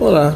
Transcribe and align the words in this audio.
Olá, 0.00 0.34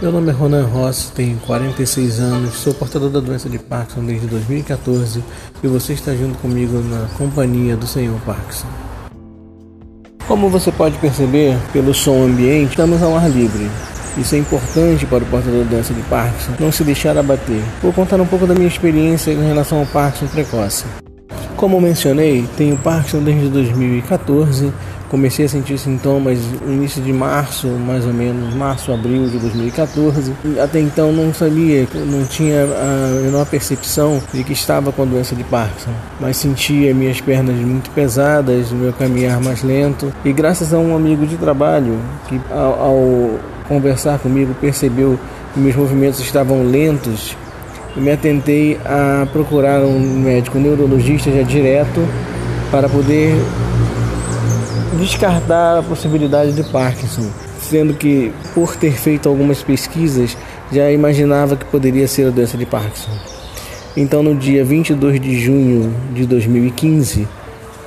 meu 0.00 0.12
nome 0.12 0.30
é 0.30 0.32
Ronan 0.32 0.64
Rossi, 0.64 1.10
tenho 1.10 1.36
46 1.38 2.20
anos, 2.20 2.54
sou 2.54 2.72
portador 2.72 3.10
da 3.10 3.18
doença 3.18 3.48
de 3.48 3.58
Parkinson 3.58 4.04
desde 4.04 4.28
2014 4.28 5.24
e 5.60 5.66
você 5.66 5.94
está 5.94 6.14
junto 6.14 6.38
comigo 6.38 6.78
na 6.78 7.08
companhia 7.18 7.76
do 7.76 7.84
Senhor 7.84 8.16
Parkinson. 8.20 8.68
Como 10.28 10.48
você 10.48 10.70
pode 10.70 10.96
perceber 10.98 11.58
pelo 11.72 11.92
som 11.92 12.22
ambiente, 12.22 12.70
estamos 12.70 13.02
ao 13.02 13.16
ar 13.16 13.28
livre. 13.28 13.68
Isso 14.16 14.36
é 14.36 14.38
importante 14.38 15.04
para 15.04 15.24
o 15.24 15.26
portador 15.26 15.64
da 15.64 15.70
doença 15.70 15.92
de 15.92 16.02
Parkinson 16.02 16.52
não 16.60 16.70
se 16.70 16.84
deixar 16.84 17.18
abater. 17.18 17.60
Vou 17.82 17.92
contar 17.92 18.20
um 18.20 18.26
pouco 18.26 18.46
da 18.46 18.54
minha 18.54 18.68
experiência 18.68 19.32
em 19.32 19.44
relação 19.44 19.80
ao 19.80 19.86
Parkinson 19.86 20.28
precoce. 20.28 20.84
Como 21.56 21.80
mencionei, 21.80 22.48
tenho 22.56 22.76
Parkinson 22.76 23.18
desde 23.18 23.48
2014 23.48 24.72
Comecei 25.12 25.44
a 25.44 25.48
sentir 25.48 25.76
sintomas 25.76 26.38
no 26.64 26.72
início 26.72 27.02
de 27.02 27.12
março, 27.12 27.68
mais 27.68 28.06
ou 28.06 28.14
menos, 28.14 28.54
março, 28.54 28.90
abril 28.90 29.28
de 29.28 29.38
2014. 29.40 30.32
Até 30.58 30.80
então 30.80 31.12
não 31.12 31.34
sabia, 31.34 31.86
não 32.06 32.24
tinha 32.24 32.64
a 32.64 33.20
menor 33.22 33.44
percepção 33.44 34.22
de 34.32 34.42
que 34.42 34.54
estava 34.54 34.90
com 34.90 35.02
a 35.02 35.04
doença 35.04 35.36
de 35.36 35.44
Parkinson, 35.44 35.90
mas 36.18 36.38
sentia 36.38 36.94
minhas 36.94 37.20
pernas 37.20 37.56
muito 37.56 37.90
pesadas, 37.90 38.72
meu 38.72 38.90
caminhar 38.94 39.38
mais 39.38 39.62
lento. 39.62 40.10
E 40.24 40.32
graças 40.32 40.72
a 40.72 40.78
um 40.78 40.96
amigo 40.96 41.26
de 41.26 41.36
trabalho 41.36 41.98
que, 42.26 42.40
ao, 42.50 42.80
ao 42.80 43.30
conversar 43.68 44.18
comigo, 44.18 44.54
percebeu 44.62 45.20
que 45.52 45.60
meus 45.60 45.76
movimentos 45.76 46.20
estavam 46.20 46.64
lentos, 46.64 47.36
me 47.94 48.10
atentei 48.10 48.80
a 48.82 49.26
procurar 49.30 49.82
um 49.82 50.00
médico 50.00 50.58
neurologista 50.58 51.30
já 51.30 51.42
direto 51.42 52.00
para 52.70 52.88
poder 52.88 53.34
descartar 54.98 55.78
a 55.78 55.82
possibilidade 55.82 56.52
de 56.52 56.62
Parkinson, 56.64 57.30
sendo 57.60 57.94
que, 57.94 58.32
por 58.54 58.76
ter 58.76 58.92
feito 58.92 59.28
algumas 59.28 59.62
pesquisas, 59.62 60.36
já 60.70 60.90
imaginava 60.90 61.56
que 61.56 61.64
poderia 61.64 62.06
ser 62.06 62.28
a 62.28 62.30
doença 62.30 62.56
de 62.56 62.66
Parkinson. 62.66 63.10
Então, 63.96 64.22
no 64.22 64.34
dia 64.34 64.64
22 64.64 65.20
de 65.20 65.38
junho 65.38 65.94
de 66.12 66.26
2015, 66.26 67.26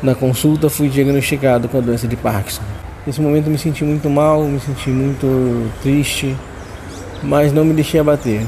na 0.02 0.16
consulta, 0.16 0.70
fui 0.70 0.90
diagnosticado 0.90 1.68
com 1.68 1.78
a 1.78 1.82
doença 1.82 2.08
de 2.08 2.16
Parkinson. 2.16 2.62
Nesse 3.06 3.22
momento, 3.22 3.50
me 3.50 3.58
senti 3.58 3.84
muito 3.84 4.10
mal, 4.10 4.44
me 4.44 4.60
senti 4.60 4.90
muito 4.90 5.72
triste, 5.82 6.36
mas 7.24 7.54
não 7.54 7.64
me 7.64 7.74
deixei 7.74 8.00
abater. 8.00 8.42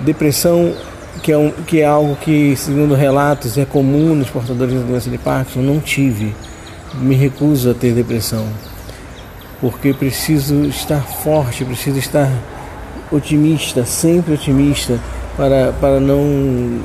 Depressão, 0.00 0.74
que 1.22 1.32
é, 1.32 1.38
um, 1.38 1.50
que 1.50 1.80
é 1.80 1.86
algo 1.86 2.16
que, 2.16 2.54
segundo 2.56 2.94
relatos, 2.94 3.56
é 3.58 3.64
comum 3.64 4.14
nos 4.14 4.30
portadores 4.30 4.74
da 4.74 4.80
doença 4.80 5.10
de 5.10 5.18
Parkinson, 5.18 5.60
não 5.60 5.80
tive 5.80 6.34
me 7.00 7.14
recuso 7.14 7.70
a 7.70 7.74
ter 7.74 7.92
depressão, 7.92 8.46
porque 9.60 9.92
preciso 9.92 10.64
estar 10.66 11.00
forte, 11.00 11.64
preciso 11.64 11.98
estar 11.98 12.30
otimista, 13.10 13.84
sempre 13.84 14.34
otimista, 14.34 14.98
para, 15.38 15.72
para 15.80 16.00
não 16.00 16.80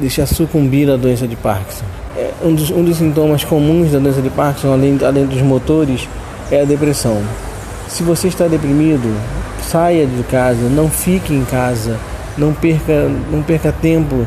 deixar 0.00 0.26
sucumbir 0.26 0.88
à 0.88 0.96
doença 0.96 1.26
de 1.26 1.34
Parkinson. 1.34 1.84
É, 2.16 2.30
um, 2.42 2.54
dos, 2.54 2.70
um 2.70 2.84
dos 2.84 2.96
sintomas 2.98 3.42
comuns 3.42 3.90
da 3.90 3.98
doença 3.98 4.22
de 4.22 4.30
Parkinson, 4.30 4.72
além, 4.72 4.96
além 5.04 5.26
dos 5.26 5.42
motores, 5.42 6.08
é 6.50 6.62
a 6.62 6.64
depressão. 6.64 7.20
Se 7.88 8.04
você 8.04 8.28
está 8.28 8.46
deprimido, 8.46 9.12
saia 9.60 10.06
de 10.06 10.22
casa, 10.24 10.68
não 10.68 10.88
fique 10.88 11.34
em 11.34 11.44
casa, 11.44 11.98
não 12.38 12.52
perca, 12.52 13.10
não 13.30 13.42
perca 13.42 13.72
tempo 13.72 14.24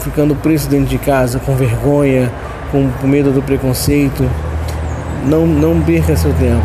ficando 0.00 0.34
preso 0.36 0.68
dentro 0.68 0.86
de 0.86 0.98
casa 0.98 1.38
com 1.38 1.54
vergonha, 1.54 2.32
com, 2.70 2.90
com 2.90 3.06
medo 3.06 3.30
do 3.30 3.42
preconceito. 3.42 4.24
Não, 5.24 5.46
não 5.46 5.80
perca 5.80 6.16
seu 6.16 6.32
tempo. 6.34 6.62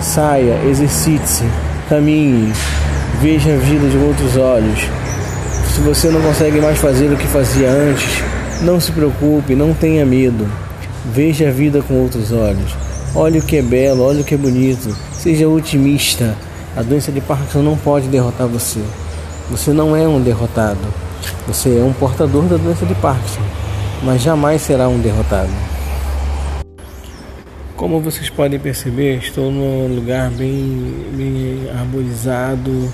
Saia, 0.00 0.60
exercite-se, 0.68 1.44
caminhe, 1.88 2.52
veja 3.20 3.54
a 3.54 3.56
vida 3.56 3.88
de 3.88 3.96
outros 3.96 4.36
olhos. 4.36 4.80
Se 5.74 5.80
você 5.80 6.08
não 6.08 6.20
consegue 6.20 6.60
mais 6.60 6.78
fazer 6.78 7.12
o 7.12 7.16
que 7.16 7.26
fazia 7.26 7.70
antes, 7.70 8.22
não 8.62 8.80
se 8.80 8.92
preocupe, 8.92 9.54
não 9.54 9.74
tenha 9.74 10.04
medo. 10.04 10.46
Veja 11.12 11.48
a 11.48 11.52
vida 11.52 11.82
com 11.82 11.94
outros 11.94 12.32
olhos. 12.32 12.74
Olhe 13.14 13.38
o 13.38 13.42
que 13.42 13.56
é 13.56 13.62
belo, 13.62 14.02
olhe 14.02 14.20
o 14.22 14.24
que 14.24 14.34
é 14.34 14.38
bonito. 14.38 14.96
Seja 15.12 15.48
otimista. 15.48 16.34
A 16.76 16.82
doença 16.82 17.10
de 17.10 17.20
Parkinson 17.20 17.62
não 17.62 17.76
pode 17.76 18.08
derrotar 18.08 18.46
você. 18.46 18.80
Você 19.50 19.70
não 19.72 19.96
é 19.96 20.06
um 20.06 20.20
derrotado. 20.20 20.78
Você 21.46 21.78
é 21.78 21.82
um 21.82 21.92
portador 21.92 22.44
da 22.44 22.56
doença 22.56 22.84
de 22.84 22.94
Parkinson 22.96 23.40
mas 24.02 24.22
jamais 24.22 24.62
será 24.62 24.88
um 24.88 24.98
derrotado. 24.98 25.50
Como 27.76 28.00
vocês 28.00 28.30
podem 28.30 28.58
perceber, 28.58 29.18
estou 29.18 29.50
num 29.50 29.94
lugar 29.94 30.30
bem, 30.30 30.94
bem 31.12 31.68
arborizado, 31.78 32.90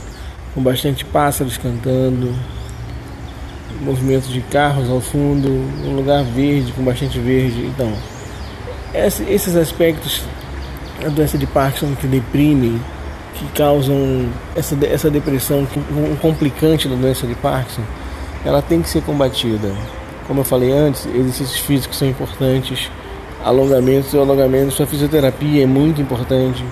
com 0.53 0.61
bastante 0.61 1.05
pássaros 1.05 1.57
cantando, 1.57 2.35
movimentos 3.81 4.29
de 4.29 4.41
carros 4.41 4.91
ao 4.91 5.01
fundo, 5.01 5.49
um 5.87 5.95
lugar 5.95 6.25
verde, 6.25 6.73
com 6.73 6.83
bastante 6.83 7.17
verde. 7.21 7.65
Então, 7.65 7.93
esses 8.93 9.55
aspectos 9.55 10.23
da 11.01 11.11
doença 11.11 11.39
de 11.39 11.47
Parkinson 11.47 11.95
que 11.95 12.09
deprimem, 12.09 12.81
que 13.35 13.47
causam 13.53 14.29
essa, 14.57 14.77
essa 14.85 15.09
depressão, 15.09 15.65
um 15.93 16.17
complicante 16.17 16.89
da 16.89 16.97
doença 16.97 17.25
de 17.25 17.37
Parkinson, 17.37 17.83
ela 18.45 18.61
tem 18.61 18.83
que 18.83 18.89
ser 18.89 19.03
combatida. 19.03 19.73
Como 20.27 20.41
eu 20.41 20.45
falei 20.45 20.73
antes, 20.73 21.07
exercícios 21.07 21.61
físicos 21.61 21.99
são 21.99 22.09
importantes, 22.09 22.91
alongamentos 23.45 24.13
e 24.13 24.19
alongamentos, 24.19 24.81
a 24.81 24.87
fisioterapia 24.87 25.63
é 25.63 25.67
muito 25.67 26.01
importante, 26.01 26.65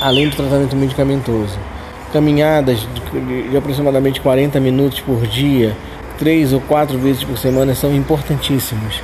além 0.00 0.28
do 0.28 0.36
tratamento 0.36 0.76
medicamentoso. 0.76 1.58
Caminhadas 2.12 2.86
de, 3.12 3.50
de 3.50 3.56
aproximadamente 3.56 4.20
40 4.20 4.58
minutos 4.60 5.00
por 5.00 5.26
dia, 5.26 5.76
três 6.18 6.52
ou 6.52 6.60
quatro 6.60 6.98
vezes 6.98 7.24
por 7.24 7.38
semana 7.38 7.74
são 7.74 7.94
importantíssimos. 7.94 9.00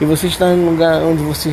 E 0.00 0.04
você 0.04 0.28
está 0.28 0.50
em 0.50 0.60
um 0.60 0.70
lugar 0.70 1.02
onde, 1.02 1.22
você, 1.22 1.52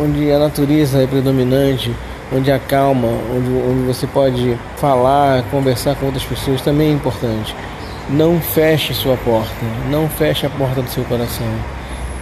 onde 0.00 0.30
a 0.30 0.38
natureza 0.38 1.02
é 1.02 1.06
predominante, 1.06 1.92
onde 2.32 2.50
a 2.52 2.58
calma, 2.58 3.08
onde, 3.34 3.50
onde 3.50 3.82
você 3.86 4.06
pode 4.06 4.56
falar, 4.76 5.42
conversar 5.50 5.96
com 5.96 6.06
outras 6.06 6.24
pessoas, 6.24 6.62
também 6.62 6.90
é 6.90 6.92
importante. 6.92 7.54
Não 8.08 8.40
feche 8.40 8.94
sua 8.94 9.16
porta, 9.16 9.50
não 9.90 10.08
feche 10.08 10.46
a 10.46 10.50
porta 10.50 10.82
do 10.82 10.90
seu 10.90 11.04
coração. 11.04 11.46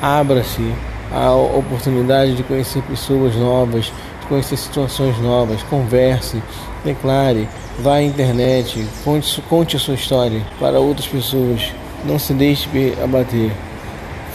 Abra-se 0.01 0.73
a 1.13 1.35
oportunidade 1.35 2.35
de 2.35 2.43
conhecer 2.43 2.83
pessoas 2.83 3.35
novas, 3.35 3.87
de 4.21 4.27
conhecer 4.29 4.57
situações 4.57 5.19
novas. 5.19 5.63
Converse, 5.65 6.43
declare, 6.85 7.49
vá 7.79 7.95
à 7.95 8.03
internet, 8.03 8.87
conte, 9.05 9.43
conte 9.49 9.77
a 9.77 9.79
sua 9.79 9.95
história 9.95 10.43
para 10.59 10.79
outras 10.79 11.07
pessoas. 11.07 11.73
Não 12.05 12.19
se 12.19 12.33
deixe 12.33 12.69
abater. 13.03 13.51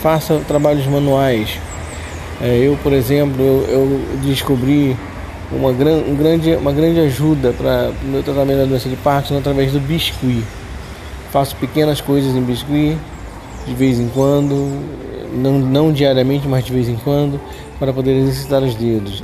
Faça 0.01 0.41
trabalhos 0.47 0.85
manuais. 0.85 1.57
É, 2.41 2.57
eu, 2.57 2.77
por 2.83 2.91
exemplo, 2.91 3.41
eu, 3.41 4.01
descobri 4.21 4.97
uma, 5.51 5.71
gran, 5.71 5.97
um 6.07 6.15
grande, 6.15 6.55
uma 6.55 6.73
grande 6.73 6.99
ajuda 6.99 7.53
para 7.53 7.91
o 8.03 8.07
meu 8.07 8.23
tratamento 8.23 8.57
da 8.57 8.65
doença 8.65 8.89
de 8.89 8.95
Parkinson 8.97 9.37
através 9.37 9.71
do 9.71 9.79
biscuit. 9.79 10.43
Faço 11.31 11.55
pequenas 11.55 12.01
coisas 12.01 12.35
em 12.35 12.41
biscuit, 12.41 12.97
de 13.65 13.73
vez 13.73 13.99
em 13.99 14.09
quando, 14.09 14.83
não, 15.33 15.59
não 15.59 15.91
diariamente, 15.91 16.47
mas 16.47 16.65
de 16.65 16.71
vez 16.71 16.87
em 16.87 16.95
quando, 16.95 17.39
para 17.79 17.91
poder 17.91 18.11
exercitar 18.17 18.61
os 18.61 18.75
dedos. 18.75 19.21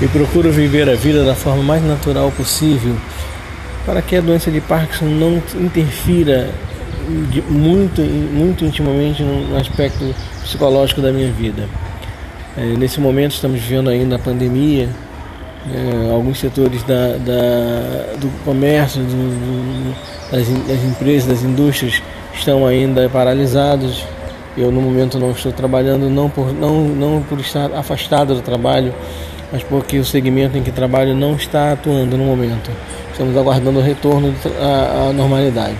E 0.00 0.08
procuro 0.08 0.50
viver 0.50 0.88
a 0.88 0.94
vida 0.94 1.24
da 1.24 1.34
forma 1.34 1.62
mais 1.62 1.84
natural 1.84 2.30
possível, 2.32 2.94
para 3.84 4.00
que 4.02 4.16
a 4.16 4.20
doença 4.20 4.50
de 4.50 4.60
Parkinson 4.60 5.06
não 5.06 5.42
interfira 5.60 6.50
de, 7.30 7.42
muito, 7.42 8.00
muito 8.00 8.64
intimamente 8.64 9.22
no 9.22 9.56
aspecto 9.56 10.14
psicológico 10.42 11.00
da 11.00 11.12
minha 11.12 11.30
vida. 11.30 11.68
É, 12.56 12.62
nesse 12.76 13.00
momento 13.00 13.32
estamos 13.32 13.60
vivendo 13.60 13.90
ainda 13.90 14.16
a 14.16 14.18
pandemia, 14.18 14.88
é, 15.72 16.10
alguns 16.10 16.38
setores 16.38 16.82
da, 16.82 17.16
da 17.18 18.16
do 18.18 18.30
comércio, 18.44 19.02
do, 19.02 19.08
do 19.08 19.94
das, 20.30 20.48
das 20.48 20.84
empresas, 20.84 21.28
das 21.28 21.42
indústrias 21.42 22.02
estão 22.34 22.66
ainda 22.66 23.08
paralisados. 23.08 24.04
Eu 24.60 24.70
no 24.70 24.82
momento 24.82 25.18
não 25.18 25.30
estou 25.30 25.50
trabalhando 25.52 26.10
não 26.10 26.28
por, 26.28 26.52
não, 26.52 26.82
não 26.82 27.22
por 27.22 27.40
estar 27.40 27.72
afastado 27.72 28.34
do 28.34 28.42
trabalho, 28.42 28.92
mas 29.50 29.62
porque 29.62 29.98
o 29.98 30.04
segmento 30.04 30.58
em 30.58 30.62
que 30.62 30.70
trabalho 30.70 31.14
não 31.14 31.34
está 31.34 31.72
atuando 31.72 32.18
no 32.18 32.24
momento. 32.24 32.70
Estamos 33.10 33.34
aguardando 33.38 33.78
o 33.78 33.82
retorno 33.82 34.34
à, 34.60 35.12
normalidade. 35.14 35.78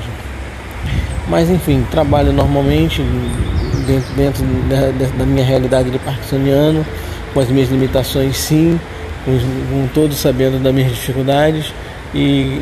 Mas 1.28 1.50
enfim, 1.50 1.86
trabalho 1.90 2.32
normalmente 2.32 3.02
dentro, 3.86 4.14
dentro 4.14 4.44
da, 4.68 5.08
da, 5.18 5.26
minha 5.26 5.44
realidade 5.44 5.90
de 5.90 5.98
parkinsoniano, 5.98 6.84
com 7.34 7.40
as 7.40 7.50
minhas 7.50 7.68
limitações 7.68 8.34
sim, 8.34 8.80
com, 9.26 9.38
com 9.70 9.88
todos 9.88 10.16
sabendo 10.16 10.58
das 10.58 10.72
minhas 10.72 10.92
dificuldades 10.92 11.74
e 12.14 12.58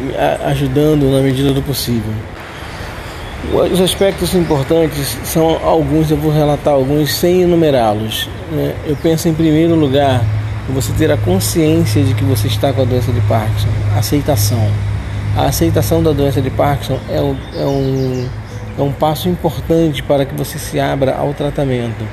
ajudando 0.46 1.10
na 1.12 1.20
medida 1.20 1.52
do 1.52 1.62
possível. 1.62 2.12
Os 3.72 3.80
aspectos 3.80 4.34
importantes 4.34 5.16
são 5.24 5.58
alguns, 5.64 6.10
eu 6.10 6.16
vou 6.16 6.32
relatar 6.32 6.74
alguns 6.74 7.14
sem 7.14 7.42
enumerá-los. 7.42 8.28
Né? 8.50 8.74
Eu 8.86 8.96
penso 8.96 9.28
em 9.28 9.34
primeiro 9.34 9.74
lugar 9.74 10.22
você 10.68 10.92
ter 10.92 11.10
a 11.10 11.16
consciência 11.16 12.02
de 12.02 12.14
que 12.14 12.24
você 12.24 12.46
está 12.46 12.72
com 12.72 12.82
a 12.82 12.84
doença 12.84 13.12
de 13.12 13.20
Parkinson. 13.22 13.68
Aceitação. 13.96 14.68
A 15.36 15.44
aceitação 15.44 16.02
da 16.02 16.12
doença 16.12 16.42
de 16.42 16.50
Parkinson 16.50 16.98
é 17.08 17.20
um, 17.22 17.36
é 17.54 17.64
um, 17.64 18.28
é 18.78 18.82
um 18.82 18.92
passo 18.92 19.28
importante 19.28 20.02
para 20.02 20.26
que 20.26 20.34
você 20.34 20.58
se 20.58 20.78
abra 20.78 21.14
ao 21.14 21.32
tratamento. 21.32 22.04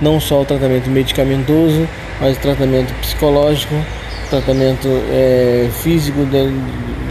Não 0.00 0.20
só 0.20 0.42
o 0.42 0.44
tratamento 0.44 0.88
medicamentoso, 0.90 1.88
mas 2.20 2.36
o 2.36 2.40
tratamento 2.40 2.92
psicológico, 3.00 3.74
tratamento 4.30 4.86
é, 5.10 5.68
físico 5.72 6.24
de, 6.26 6.52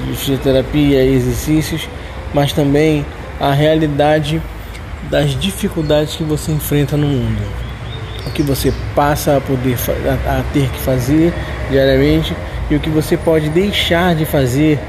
de 0.05 0.15
fisioterapia 0.15 1.03
e 1.03 1.15
exercícios, 1.15 1.89
mas 2.33 2.53
também 2.53 3.05
a 3.39 3.51
realidade 3.51 4.41
das 5.09 5.39
dificuldades 5.39 6.15
que 6.15 6.23
você 6.23 6.51
enfrenta 6.51 6.97
no 6.97 7.07
mundo, 7.07 7.41
o 8.25 8.31
que 8.31 8.41
você 8.41 8.73
passa 8.95 9.37
a 9.37 9.41
poder 9.41 9.77
a, 10.27 10.39
a 10.39 10.43
ter 10.53 10.69
que 10.69 10.79
fazer 10.79 11.33
diariamente 11.69 12.35
e 12.69 12.75
o 12.75 12.79
que 12.79 12.89
você 12.89 13.15
pode 13.15 13.49
deixar 13.49 14.15
de 14.15 14.25
fazer 14.25 14.79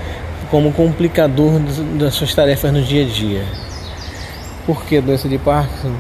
como 0.51 0.73
complicador 0.73 1.61
das 1.99 2.15
suas 2.15 2.35
tarefas 2.35 2.73
no 2.73 2.83
dia 2.83 3.05
a 3.05 3.07
dia. 3.07 3.45
Porque 4.67 4.97
a 4.97 5.01
doença 5.01 5.29
de 5.29 5.39
Parkinson 5.39 5.95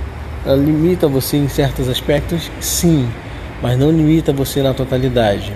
limita 0.46 1.06
você 1.06 1.36
em 1.36 1.48
certos 1.48 1.88
aspectos, 1.88 2.50
sim, 2.60 3.08
mas 3.62 3.78
não 3.78 3.90
limita 3.90 4.32
você 4.32 4.62
na 4.62 4.72
totalidade. 4.72 5.52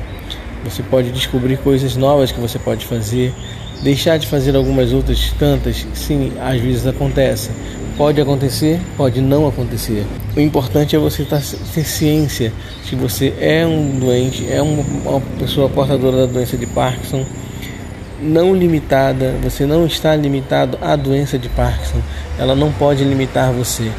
Você 0.65 0.83
pode 0.83 1.11
descobrir 1.11 1.57
coisas 1.59 1.97
novas 1.97 2.31
que 2.31 2.41
você 2.41 2.59
pode 2.59 2.87
fazer, 2.87 3.35
deixar 3.83 4.17
de 4.17 4.27
fazer 4.27 4.55
algumas 4.57 4.93
outras 4.93 5.33
tantas, 5.39 5.87
sim, 5.95 6.33
às 6.41 6.61
vezes 6.61 6.87
acontece. 6.87 7.51
Pode 7.97 8.21
acontecer, 8.21 8.81
pode 8.97 9.21
não 9.21 9.47
acontecer. 9.47 10.07
O 10.35 10.41
importante 10.41 10.97
é 10.97 10.99
você 10.99 11.25
ter 11.27 11.85
ciência 11.85 12.53
que 12.89 12.97
você 12.97 13.35
é 13.39 13.67
um 13.67 13.99
doente, 13.99 14.47
é 14.51 14.63
uma 14.63 15.21
pessoa 15.39 15.69
portadora 15.69 16.27
da 16.27 16.33
doença 16.33 16.57
de 16.57 16.67
Parkinson, 16.67 17.25
não 18.21 18.55
limitada, 18.55 19.35
você 19.43 19.67
não 19.67 19.85
está 19.85 20.15
limitado 20.15 20.79
à 20.81 20.97
doença 20.97 21.39
de 21.39 21.49
Parkinson, 21.51 22.01
ela 22.39 22.55
não 22.55 22.73
pode 22.73 23.05
limitar 23.05 23.53
você. 23.53 23.91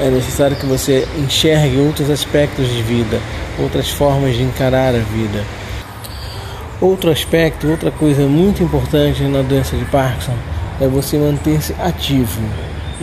É 0.00 0.08
necessário 0.08 0.56
que 0.56 0.66
você 0.66 1.06
enxergue 1.18 1.78
outros 1.78 2.10
aspectos 2.10 2.68
de 2.68 2.82
vida, 2.82 3.20
outras 3.60 3.90
formas 3.90 4.34
de 4.34 4.42
encarar 4.42 4.94
a 4.94 4.98
vida. 4.98 5.44
Outro 6.80 7.10
aspecto, 7.10 7.68
outra 7.68 7.90
coisa 7.90 8.22
muito 8.22 8.62
importante 8.62 9.24
na 9.24 9.42
doença 9.42 9.76
de 9.76 9.84
Parkinson 9.86 10.34
é 10.80 10.86
você 10.86 11.18
manter-se 11.18 11.74
ativo. 11.80 12.40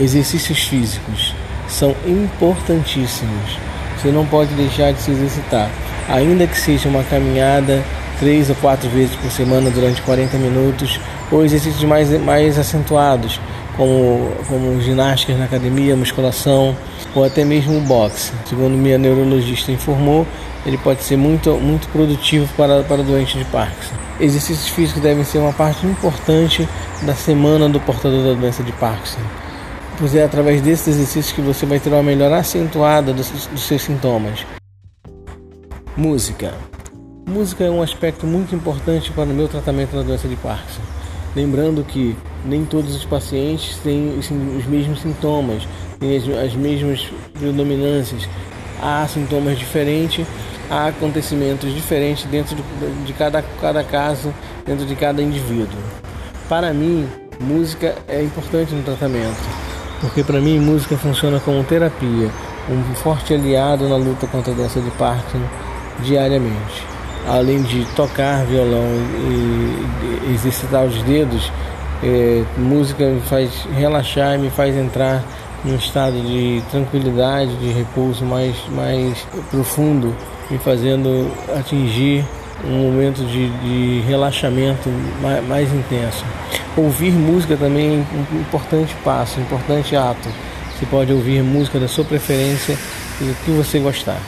Exercícios 0.00 0.60
físicos 0.60 1.34
são 1.68 1.94
importantíssimos. 2.06 3.58
Você 3.96 4.08
não 4.08 4.24
pode 4.24 4.54
deixar 4.54 4.94
de 4.94 5.02
se 5.02 5.10
exercitar, 5.10 5.70
ainda 6.08 6.46
que 6.46 6.56
seja 6.56 6.88
uma 6.88 7.04
caminhada 7.04 7.84
três 8.18 8.48
ou 8.48 8.56
quatro 8.56 8.88
vezes 8.88 9.14
por 9.16 9.30
semana 9.30 9.68
durante 9.68 10.00
40 10.00 10.38
minutos, 10.38 10.98
ou 11.30 11.44
exercícios 11.44 11.84
mais, 11.84 12.08
mais 12.22 12.58
acentuados, 12.58 13.38
como, 13.76 14.32
como 14.48 14.80
ginásticas 14.80 15.38
na 15.38 15.44
academia, 15.44 15.94
musculação 15.94 16.74
ou 17.16 17.24
até 17.24 17.44
mesmo 17.44 17.78
o 17.78 17.80
boxe. 17.80 18.32
Segundo 18.44 18.76
minha 18.76 18.98
neurologista 18.98 19.72
informou, 19.72 20.26
ele 20.66 20.76
pode 20.78 21.02
ser 21.02 21.16
muito, 21.16 21.54
muito 21.54 21.88
produtivo 21.88 22.46
para, 22.56 22.82
para 22.82 23.02
doente 23.02 23.38
de 23.38 23.44
Parkinson. 23.46 23.94
Exercícios 24.20 24.68
físicos 24.68 25.02
devem 25.02 25.24
ser 25.24 25.38
uma 25.38 25.52
parte 25.52 25.86
importante 25.86 26.68
da 27.02 27.14
semana 27.14 27.68
do 27.68 27.80
portador 27.80 28.22
da 28.22 28.34
doença 28.34 28.62
de 28.62 28.72
Parkinson, 28.72 29.20
pois 29.98 30.14
é 30.14 30.24
através 30.24 30.60
desses 30.60 30.88
exercícios 30.88 31.32
que 31.32 31.40
você 31.40 31.64
vai 31.64 31.80
ter 31.80 31.90
uma 31.90 32.02
melhora 32.02 32.38
acentuada 32.38 33.12
dos, 33.12 33.30
dos 33.30 33.62
seus 33.62 33.82
sintomas. 33.82 34.44
Música. 35.96 36.54
Música 37.26 37.64
é 37.64 37.70
um 37.70 37.82
aspecto 37.82 38.26
muito 38.26 38.54
importante 38.54 39.10
para 39.12 39.24
o 39.24 39.34
meu 39.34 39.48
tratamento 39.48 39.96
da 39.96 40.02
doença 40.02 40.28
de 40.28 40.36
Parkinson. 40.36 40.82
Lembrando 41.34 41.84
que 41.84 42.16
nem 42.44 42.64
todos 42.64 42.94
os 42.94 43.04
pacientes 43.04 43.76
têm 43.78 44.18
os 44.18 44.66
mesmos 44.66 45.02
sintomas, 45.02 45.66
as, 46.00 46.46
as 46.46 46.54
mesmas 46.54 47.10
predominâncias. 47.38 48.28
Há 48.80 49.06
sintomas 49.08 49.58
diferentes, 49.58 50.26
há 50.70 50.88
acontecimentos 50.88 51.72
diferentes 51.74 52.24
dentro 52.26 52.56
de, 52.56 53.04
de 53.06 53.12
cada, 53.12 53.42
cada 53.60 53.82
caso, 53.82 54.32
dentro 54.66 54.84
de 54.84 54.94
cada 54.94 55.22
indivíduo. 55.22 55.78
Para 56.48 56.72
mim, 56.72 57.08
música 57.40 57.94
é 58.06 58.22
importante 58.22 58.74
no 58.74 58.82
tratamento, 58.82 59.40
porque 60.00 60.22
para 60.22 60.40
mim 60.40 60.58
música 60.58 60.96
funciona 60.96 61.40
como 61.40 61.64
terapia, 61.64 62.30
um 62.68 62.94
forte 62.96 63.32
aliado 63.32 63.88
na 63.88 63.96
luta 63.96 64.26
contra 64.26 64.52
a 64.52 64.54
doença 64.54 64.80
de 64.80 64.90
Parkinson 64.92 65.40
diariamente 66.02 66.96
além 67.26 67.62
de 67.62 67.84
tocar 67.96 68.44
violão 68.44 68.86
e 69.18 70.32
exercitar 70.32 70.84
os 70.84 71.02
dedos, 71.02 71.52
é, 72.02 72.44
música 72.56 73.04
me 73.04 73.20
faz 73.22 73.66
relaxar 73.74 74.34
e 74.36 74.38
me 74.38 74.50
faz 74.50 74.76
entrar 74.76 75.22
num 75.64 75.76
estado 75.76 76.20
de 76.20 76.62
tranquilidade, 76.70 77.56
de 77.56 77.70
repouso 77.72 78.24
mais, 78.24 78.56
mais 78.70 79.18
profundo, 79.50 80.14
me 80.50 80.58
fazendo 80.58 81.30
atingir 81.58 82.24
um 82.64 82.90
momento 82.90 83.24
de, 83.24 83.48
de 83.60 84.00
relaxamento 84.06 84.88
mais, 85.20 85.46
mais, 85.46 85.72
intenso. 85.72 86.24
Ouvir 86.76 87.12
música 87.12 87.56
também 87.56 87.98
é 88.00 88.36
um 88.36 88.40
importante 88.40 88.94
passo, 89.04 89.38
um 89.38 89.42
importante 89.42 89.94
ato. 89.94 90.28
Você 90.78 90.86
pode 90.86 91.12
ouvir 91.12 91.42
música 91.42 91.78
da 91.78 91.88
sua 91.88 92.04
preferência 92.04 92.76
e 93.20 93.24
do 93.24 93.34
que 93.44 93.50
você 93.50 93.78
gostar. 93.78 94.20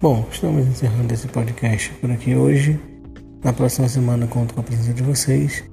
Bom, 0.00 0.26
estamos 0.30 0.66
encerrando 0.66 1.12
esse 1.12 1.26
podcast 1.26 1.90
por 2.00 2.10
aqui 2.10 2.34
hoje. 2.34 2.78
Na 3.42 3.52
próxima 3.52 3.88
semana 3.88 4.26
conto 4.26 4.54
com 4.54 4.60
a 4.60 4.62
presença 4.62 4.92
de 4.92 5.02
vocês. 5.02 5.64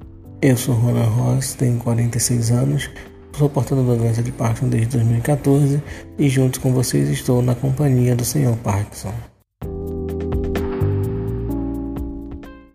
Eu 0.42 0.58
sou 0.58 0.76
Ronan 0.76 1.06
Ross, 1.06 1.54
tenho 1.54 1.78
46 1.80 2.52
anos, 2.52 2.90
sou 3.38 3.50
portador 3.50 3.86
da 3.86 3.96
doença 3.96 4.22
de 4.22 4.32
Parkinson 4.32 4.70
desde 4.70 4.98
2014 4.98 5.82
e 6.18 6.30
junto 6.30 6.60
com 6.62 6.72
vocês 6.72 7.10
estou 7.10 7.42
na 7.42 7.56
companhia 7.56 8.16
do 8.16 8.24
Senhor 8.24 8.56
Parkinson. 8.58 9.33